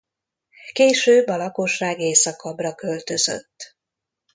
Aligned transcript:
Később 0.73 1.27
a 1.27 1.37
lakosság 1.37 1.99
északabbra 1.99 2.75
költözött. 2.75 3.75